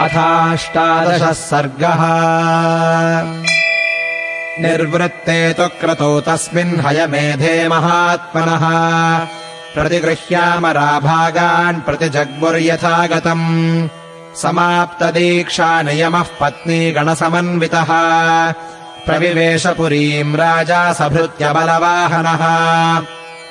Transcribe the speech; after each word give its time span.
अथाष्टादशः 0.00 1.32
सर्गः। 1.32 2.00
निर्वृत्ते 4.62 5.52
तु 5.52 5.66
क्रतौ 5.66 6.20
तस्मिन् 6.20 6.80
हयमेधे 6.80 7.68
महात्मनः। 7.68 9.26
प्रतिगृह्यामराभागान् 9.74 11.80
प्रतिजग्मुर्यथा 11.80 13.06
गतम् 13.06 13.88
समाप्तदीक्षानियमः 14.36 16.26
पत्नी 16.40 16.92
गणसमन्वितः। 16.92 17.86
प्रविवेशपुरीम् 19.06 20.36
राजा 20.36 20.92
सभृत्य 20.92 21.52
बलवाहनः 21.52 22.42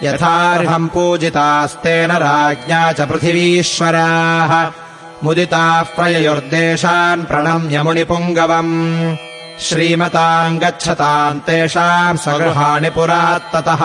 यथार्हम् 0.03 0.89
पूजितास्तेन 0.89 2.11
राज्ञा 2.11 2.91
च 2.91 3.01
पृथिवीश्वराः 3.01 4.78
मुदिताः 5.23 5.81
प्रययुर्देशान् 5.81 7.23
प्रणम्य 7.23 7.83
मुनिपुङ्गवम्। 7.83 9.15
श्रीमताम् 9.59 10.59
गच्छताम् 10.59 11.39
तेषाम् 11.39 12.17
स्वगृहाणि 12.17 12.89
पुरात्ततः। 12.89 13.81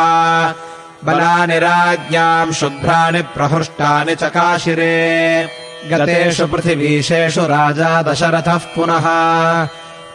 बलानि 1.05 1.59
राज्ञाम् 1.59 2.53
शुभ्राणि 2.53 3.23
प्रहृष्टानि 3.23 4.15
चकाशिरे 4.15 5.49
गतेषु 5.91 6.47
पृथिवीशेषु 6.47 7.41
राजा 7.41 8.03
दशरथः 8.03 8.59
पुनः। 8.59 9.07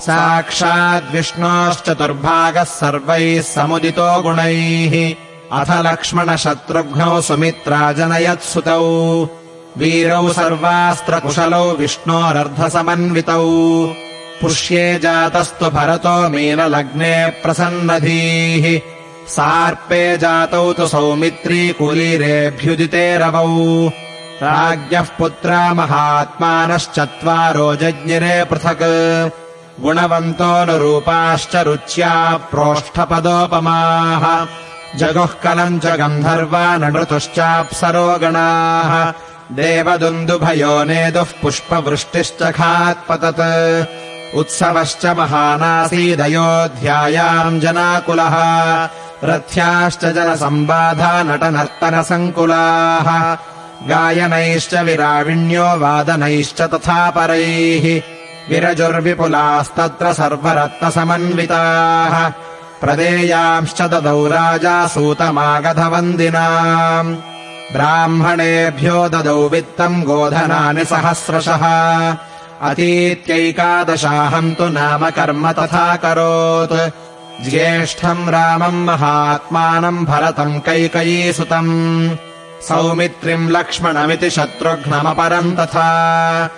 साक्षाद्विष्णोश्चतुर्भागः 0.00 2.64
सर्वैः 2.64 3.42
समुदितो 3.42 4.22
गुणैः। 4.22 5.14
अथ 5.52 5.66
लक्ष्मणशत्रुघ्नौ 5.70 7.20
सुमित्रा 7.20 7.92
जनयत्सुतौ 7.92 9.28
वीरौ 9.78 10.32
सर्वास्त्रकुशलौ 10.32 11.70
विष्णोरर्धसमन्वितौ। 11.70 13.94
पुष्ये 14.40 14.98
जातस्तु 14.98 15.70
भरतो 15.70 16.28
मीनलग्ने 16.28 17.26
प्रसन्नधीः 17.26 18.91
सार्पे 19.28 20.18
जातौ 20.18 20.72
तु 20.72 20.86
सौमित्री 20.86 21.68
कुलीरेऽभ्युदिते 21.68 23.18
रवौ 23.18 23.90
राज्ञः 24.42 25.06
पुत्रा 25.18 25.74
महात्मानश्चत्वारो 25.74 27.76
जज्ञिरे 27.76 28.44
पृथक्। 28.44 29.32
गुणवन्तोऽनुरूपाश्च 29.82 31.56
रुच्या 31.56 32.36
प्रोष्ठपदोपमाः। 32.36 34.46
जगुःकलम् 34.98 35.80
च 35.80 35.86
गन्धर्वा 35.86 36.76
नृतुश्चाप्सरो 36.76 38.18
गणाः 38.18 39.12
देवदुन्दुभयो 39.54 40.84
नेदुः 40.84 41.26
पुष्पवृष्टिश्च 41.42 42.42
खात्पतत्। 42.42 44.36
उत्सवश्च 44.36 45.06
महानासीदयोध्यायाम् 45.06 47.60
जनाकुलः 47.60 48.36
रथ्याश्च 49.30 50.02
जनसम्बाधा 50.16 51.12
नटनर्तनसङ्कुलाः 51.28 53.08
गायनैश्च 53.90 54.72
विराविण्यो 54.86 55.66
वादनैश्च 55.82 56.60
तथा 56.72 57.00
परैः 57.16 57.84
विरजुर्विपुलास्तत्र 58.50 60.06
सर्वरत्नसमन्विताः 60.18 62.14
प्रदेयांश्च 62.82 63.80
ददौ 63.92 64.20
राजा 64.34 64.76
सूतमागधवन्दिनाम्। 64.94 65.90
ब्राह्मणेभ्यो 67.74 68.98
ददौ 69.14 69.40
वित्तम् 69.52 70.04
गोधनानि 70.08 70.84
सहस्रशः 70.92 71.64
अतीत्यैकादशाहम् 72.68 74.56
तु 74.58 74.66
नाम 74.78 75.02
कर्म 75.16 75.44
तथा 75.58 75.86
करोत् 76.02 76.76
ज्येष्ठम् 77.40 78.28
रामम् 78.28 78.86
महात्मानम् 78.86 80.04
भरतम् 80.04 80.60
कैकयीसुतम् 80.60 82.10
सौमित्रिम् 82.62 83.50
लक्ष्मणमिति 83.50 84.30
शत्रुघ्नमपरम् 84.30 85.56
तथा। 85.56 86.50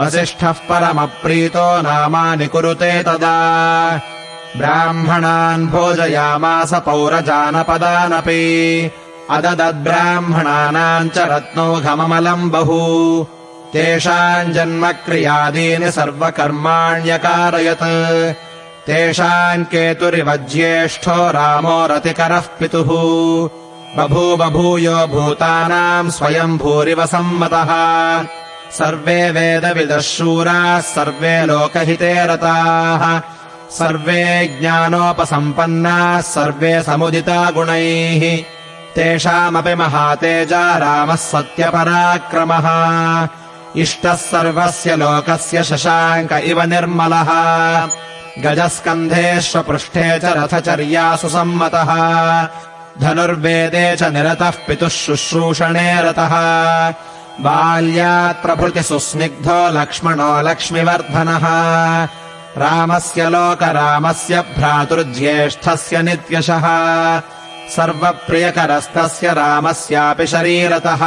वसिष्ठः 0.00 0.52
परमप्रीतो 0.52 1.82
नामानि 1.82 2.46
कुरुते 2.46 3.02
तदा। 3.02 4.00
ब्राह्मणान् 4.56 5.66
भोजयामास 5.66 6.74
पौरजानपदानपि। 6.74 8.90
अददद्ब्राह्मणानाम् 9.30 11.08
च 11.08 11.18
रत्नौघममलम् 11.18 12.50
बहु। 12.50 13.26
तेषाम् 13.72 14.52
जन्मक्रियादीनि 14.52 15.92
सर्वकर्माण्यकारयत् 15.92 18.51
तेषाम् 18.86 19.64
केतुरिव 19.64 20.36
ज्येष्ठो 20.36 21.30
रामो 21.30 21.86
रतिकरः 21.86 22.40
पितुः। 22.40 22.88
बभूव 23.96 24.50
भूयो 24.50 25.06
भूतानाम् 25.06 26.10
स्वयम् 26.10 26.58
भूरिव 26.58 27.06
सम्मतः। 27.06 27.70
सर्वे 28.72 29.30
वेदविदः 29.30 29.98
शूराः 29.98 30.80
सर्वे 30.80 31.46
लोकहिते 31.46 32.26
रताः। 32.26 33.20
सर्वे 33.70 34.56
ज्ञानोपसम्पन्नाः 34.60 36.20
सर्वे 36.20 36.82
समुदिता 36.82 37.50
गुणैः। 37.50 38.36
तेषामपि 38.94 39.74
महातेजा 39.74 40.78
रामः 40.78 41.16
सत्यपराक्रमः। 41.16 42.66
इष्टः 43.76 44.14
सर्वस्य 44.14 44.96
लोकस्य 44.96 45.64
शशाङ्क 45.64 46.32
इव 46.32 46.62
निर्मलः 46.62 47.30
गजस्कन्धेष्वपृष्ठे 48.38 50.18
च 50.18 50.24
रथचर्यासु 50.24 51.28
सम्मतः। 51.28 51.90
धनुर्वेदे 53.00 53.96
च 53.96 54.02
निरतः 54.02 54.50
पितुः 54.50 54.88
शुश्रूषणे 54.88 56.02
रतः। 56.02 56.34
बाल्यात् 57.40 58.42
प्रभृति 58.42 58.82
सुस्निग्धो 58.82 59.80
लक्ष्मणो 59.80 60.42
लक्ष्मिवर्धनः। 60.42 61.44
रामस्य 62.58 63.28
लोकरामस्य 63.28 64.40
भ्रातुर्ज्येष्ठस्य 64.40 66.02
नित्यशः। 66.02 66.66
सर्वप्रियकरस्तस्य 67.76 69.32
रामस्यापि 69.32 70.26
शरीरतः। 70.26 71.02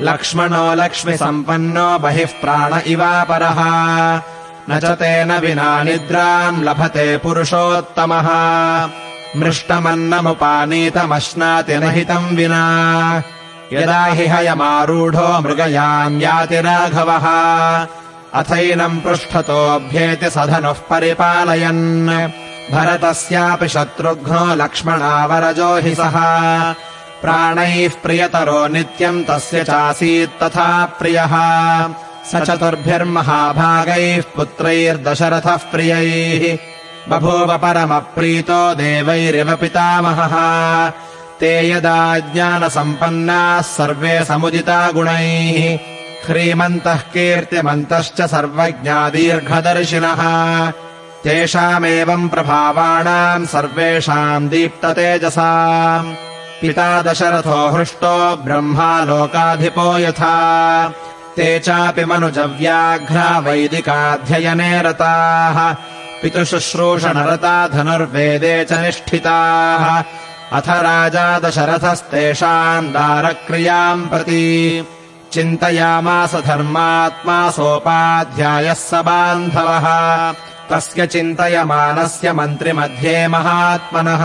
लक्ष्मणो 0.00 0.74
लक्ष्मिसम्पन्नो 0.74 1.98
बहिः 1.98 2.40
प्राण 2.40 2.80
इवापरः 2.86 3.60
न 4.70 4.80
च 4.80 4.84
तेन 4.84 5.32
विना 5.32 5.82
निद्राम् 5.82 6.64
लभते 6.64 7.16
पुरुषोत्तमः। 7.16 8.28
मृष्टमन्नमुपानीतमश्नाति 9.36 11.76
न 11.76 11.82
हितम् 11.82 12.36
विना। 12.36 13.22
यदा 13.72 14.04
हि 14.04 14.26
हयमारूढो 14.26 15.40
मृगयाम् 15.40 16.22
याति 16.22 16.60
राघवः 16.60 17.26
अथैनम् 18.34 19.00
पृष्ठतोऽभ्येति 19.00 20.30
सधनुः 20.30 20.72
परिपालयन्। 20.72 22.30
भरतस्यापि 22.72 23.68
शत्रुघ्नो 23.68 24.54
लक्ष्मणावरजो 24.54 25.76
हि 25.76 25.94
सः। 25.94 26.72
प्राणैः 27.22 27.90
प्रियतरो 28.02 28.66
नित्यम् 28.66 29.24
तस्य 29.24 29.64
चासीत् 29.64 30.42
तथा 30.42 30.84
प्रियः 30.84 31.34
स 32.30 32.36
चतुर्भिर्महाभागैः 32.36 34.22
पुत्रैर्दशरथः 34.36 35.56
प्रियैः 35.56 36.58
बभूव 37.08 37.58
परमप्रीतो 37.58 38.74
देवैरिव 38.74 39.56
पितामहः। 39.56 40.92
ते 41.40 41.70
यदा 41.70 42.18
ज्ञानसम्पन्नाः 42.18 43.60
सर्वे 43.60 44.24
समुदिता 44.24 44.90
गुणैः। 44.90 45.78
ह्रीमन्तः 46.26 46.94
कीर्तिमन्तश्च 46.94 48.22
सर्वज्ञादीर्घदर्शिनः। 48.22 50.72
तेषामेवम् 51.24 52.28
प्रभावाणाम् 52.28 53.46
सर्वेषाम् 53.46 54.48
दीप्ततेजसा 54.48 56.04
पिता 56.60 57.02
दशरथो 57.02 57.76
हृष्टो 57.76 58.36
ब्रह्मा 58.36 59.04
लोकाधिपो 59.04 59.98
यथा 59.98 60.34
ते 61.36 61.58
चापि 61.58 62.04
मनुजव्याघ्रा 62.04 63.38
वैदिकाध्ययने 63.38 64.82
रताः 64.82 65.74
पितुशुश्रूषणरता 66.22 67.68
धनुर्वेदे 67.68 68.64
च 68.64 68.72
निष्ठिताः। 68.72 69.84
अथ 70.52 70.68
राजा 70.68 71.38
दशरथस्तेषाम् 71.38 72.92
दारक्रियाम् 72.92 74.08
प्रति 74.08 74.86
चिन्तयामास 75.32 76.34
धर्मात्मा 76.34 77.50
सोपाध्यायः 77.50 78.74
स 78.74 78.94
बान्धवः। 78.94 79.86
तस्य 80.70 81.06
चिन्तयमानस्य 81.06 82.32
मन्त्रिमध्ये 82.32 83.28
महात्मनः। 83.28 84.24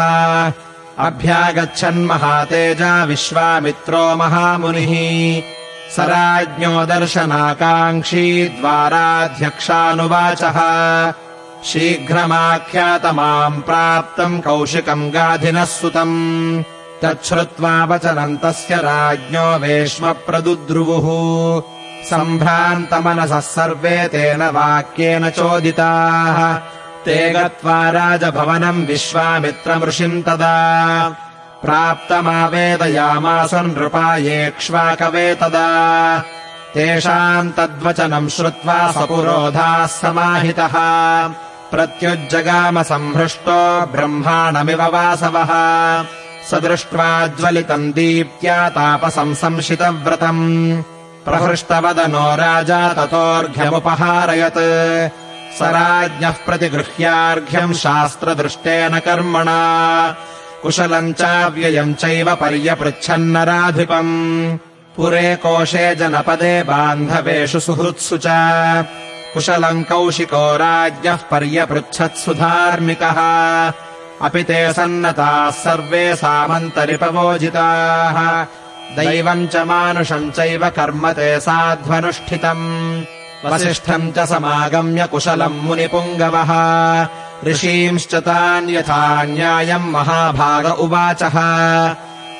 अभ्यागच्छन्महातेजा 1.05 3.03
विश्वामित्रो 3.03 4.15
महामुनिः 4.15 5.56
स 5.95 5.99
राज्ञो 5.99 6.85
दर्शनाकाङ्क्षी 6.85 8.45
द्वाराध्यक्षानुवाचः। 8.45 10.59
शीघ्रमाख्यातमाम् 11.63 13.61
प्राप्तम् 13.61 14.41
कौशिकम् 14.41 15.11
गाधिनः 15.11 15.65
सुतम्। 15.65 16.63
तच्छ्रुत्वा 17.03 17.85
वचनम् 17.85 18.37
तस्य 18.37 18.75
राज्ञो 18.75 19.57
वेश्म 19.57 20.13
प्रदुद्रुवुः 20.13 21.61
सम्भ्रान्तमनसः 22.09 23.39
सर्वे 23.39 24.07
तेन 24.07 24.41
वाक्येन 24.41 25.29
चोदिताः। 25.29 26.59
ते 27.05 27.29
गत्वा 27.29 27.89
राजभवनम् 27.89 28.85
विश्वामित्रमृषिम् 28.85 30.23
तदा 30.23 31.15
प्राप्तमावेदयामास 31.67 33.53
नृपायेक्ष्वाकवे 33.53 35.35
तदा 35.35 36.23
तेषाम् 36.73 37.51
तद्वचनम् 37.51 38.29
श्रुत्वा 38.29 38.91
सपुरोधाः 38.91 39.85
समाहितः। 39.85 40.73
प्रत्युज्जगाम 41.71 42.83
सम्भृष्टो 42.83 43.85
ब्रह्माणमिव 43.85 44.83
वासवः। 44.83 45.49
स 46.49 46.53
दृष्ट्वा 46.53 47.27
ज्वलितम् 47.27 47.93
दीप्त्या 47.93 48.69
तापसंसंशितव्रतम्। 48.69 50.83
प्रहृष्टवदनो 51.25 52.35
राजा 52.35 52.93
ततोऽर्घ्यमुपहारयत्। 52.93 55.11
स 55.57 55.61
राज्ञः 55.61 56.29
प्रतिगृह्यार्घ्यम् 56.29 57.73
शास्त्रदृष्टेन 57.73 58.99
कर्मणा 58.99 60.15
कुशलम् 60.61 61.13
चाव्ययम् 61.13 61.93
चैव 61.93 62.35
पर्यपृच्छन्नराधिपम्। 62.35 64.57
पुरे 64.95 65.35
कोशे 65.35 65.95
जनपदे 65.95 66.63
बान्धवेषु 66.63 67.59
सुहृत्सु 67.59 68.17
च। 68.17 68.27
कुशलम् 69.33 69.83
कौशिको 69.83 70.57
राज्ञः 70.57 71.15
पर्यपृच्छत्सु 71.15 72.33
धार्मिकः 72.33 73.17
अपि 74.21 74.43
ते 74.43 74.73
सन्नताः 74.73 75.49
सर्वे 75.49 76.15
सामन्तरिपवोजिताः। 76.15 78.45
दैवम् 78.95 79.47
च 79.47 79.55
मानुषम् 79.55 80.31
चैव 80.31 80.69
कर्म 80.69 81.11
ते 81.11 81.39
साध्वनुष्ठितम्। 81.39 83.03
वसिष्ठम् 83.45 84.11
च 84.11 84.19
समागम्य 84.19 85.07
कुशलम् 85.07 85.61
मुनिपुङ्गवः 85.61 86.51
ऋषींश्च 87.43 88.15
तान् 88.15 88.69
यथा 88.69 89.23
न्यायम् 89.23 89.91
महाभाग 89.91 90.65
उवाचः। 90.65 91.37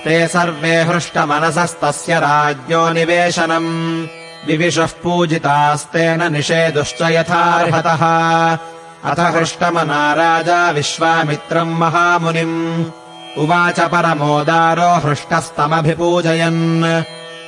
ते 0.04 0.28
सर्वे 0.28 0.82
हृष्टमनसस्तस्य 0.84 2.20
राज्ञो 2.20 2.90
निवेशनम्। 2.90 4.08
विविशः 4.48 4.86
पूजितास्तेन 4.86 6.34
निषेदुश्च 6.34 7.02
यथार्हतः। 7.02 8.04
अथ 9.12 9.20
हृष्टमना 9.20 10.14
राजा 10.14 10.70
विश्वामित्रम् 10.70 11.80
महामुनिम्। 11.80 12.86
उवाच 13.38 13.80
परमोदारो 13.80 15.10
हृष्टस्तमभिपूजयन्। 15.10 16.84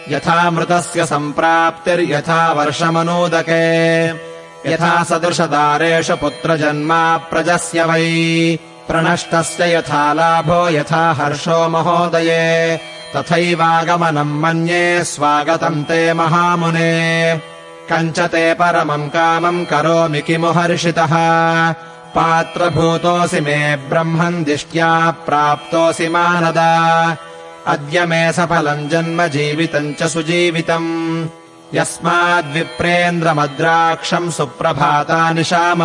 यथा 0.09 0.51
मृतस्य 0.51 1.05
सम्प्राप्तिर्यथा 1.05 2.51
वर्षमनूदके 2.51 4.28
यथा 4.65 5.03
सदृशदारेषु 5.03 6.15
पुत्रजन्मा 6.15 7.17
प्रजस्य 7.17 7.83
वै। 7.83 8.59
प्रणष्टस्य 8.87 9.75
यथा 9.75 10.13
लाभो 10.13 10.69
यथा 10.69 11.11
हर्षो 11.11 11.69
महोदये। 11.69 12.77
तथैवागमनम् 13.15 14.41
मन्ये 14.41 15.03
स्वागतम् 15.03 15.83
ते 15.83 16.13
महामुने। 16.13 17.35
कञ्च 17.91 18.19
ते 18.19 18.53
परमम् 18.53 19.09
कामम् 19.09 19.65
करोमि 19.65 20.21
किमु 20.21 20.47
हर्षितः। 20.47 21.09
पात्रभूतोऽसि 22.15 23.39
मे 23.39 23.75
ब्रह्मन् 23.75 24.43
दिष्ट्या 24.43 25.11
प्राप्तोऽसि 25.11 26.07
मानदा। 26.07 27.17
अद्य 27.67 28.05
मे 28.05 28.31
सफलम् 28.33 28.89
जन्म 28.89 29.27
जीवितम् 29.27 29.93
च 29.93 30.03
सुजीवितम् 30.03 31.25
यस्माद्विप्रेन्द्रमद्राक्षम् 31.73 34.31
सुप्रभाता 34.31 35.31
निशा 35.31 35.75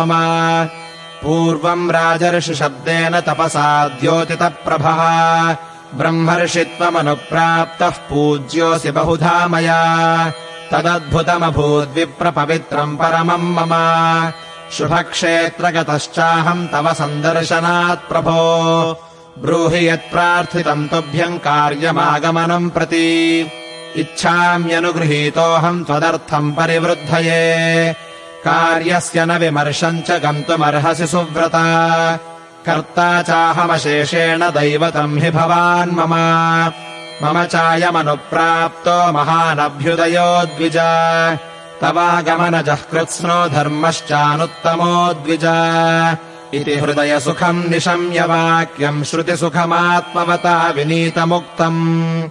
पूर्वम् 1.23 1.91
राजर्षिशब्देन 1.91 3.19
तपसा 3.19 3.87
द्योतितप्रभः। 3.87 5.57
ब्रह्मर्षि 5.95 6.63
त्वमनुप्राप्तः 6.63 7.89
पूज्योऽसि 7.89 8.91
बहुधा 8.91 9.47
मया। 9.47 10.33
तदद्भुतमभूद्विप्रपवित्रम् 10.71 12.97
परमम् 12.97 13.55
मम। 13.55 14.31
शुभक्षेत्रगतश्चाहम् 14.71 16.67
तव 16.67 16.93
सन्दर्शनात् 16.93 18.09
प्रभो। 18.09 18.99
ब्रूहि 19.39 19.89
यत्प्रार्थितम् 19.89 20.87
तुभ्यम् 20.87 21.39
कार्यमागमनम् 21.39 22.69
प्रति 22.69 23.47
इच्छाम्यनुगृहीतोऽहम् 23.97 25.85
त्वदर्थम् 25.85 26.53
परिवृद्धये। 26.53 27.93
कार्यस्य 28.45 29.25
न 29.25 29.31
विमर्शम् 29.31 30.01
च 30.01 30.11
गन्तुमर्हसि 30.11 31.07
सुव्रता। 31.07 31.65
कर्ता 32.65 33.21
चाहमशेषेण 33.21 34.39
दैवतम् 34.39 35.19
हि 35.19 35.31
भवान् 35.31 35.91
मम। 35.91 36.13
मम 37.23 37.43
चायमनुप्राप्तो 37.43 39.11
महानभ्युदयो 39.11 40.45
द्विज। 40.45 40.77
तवागमनजः 41.81 42.75
कृत्स्नो 42.75 43.49
धर्मश्चानुत्तमो 43.49 45.13
द्विज। 45.13 45.45
इति 46.53 46.75
हृदयसुखम् 46.75 47.69
निशम्य 47.69 48.21
वाक्यम् 48.21 49.03
श्रुतिसुखमात्मवता 49.03 50.69
विनीतमुक्तम् 50.69 52.23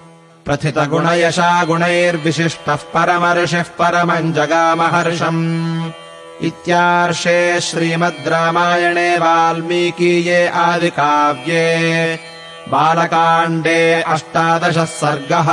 प्रथितगुणयशा 0.46 1.50
गुणैर्विशिष्टः 1.68 2.82
परमर्षिः 2.94 3.68
परमम् 3.78 4.32
जगामहर्षम् 4.36 5.44
इत्यार्षे 6.48 7.38
श्रीमद् 7.68 8.28
रामायणे 8.32 9.08
वाल्मीकीये 9.24 10.46
आदिकाव्ये 10.64 11.64
बालकाण्डे 12.72 13.80
अष्टादशः 14.14 14.84
सर्गः 15.00 15.48